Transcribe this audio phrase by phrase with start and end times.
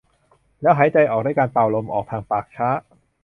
[0.61, 2.69] แล้วหายใจออกด้วยการเป่าลมออกทางปากช้า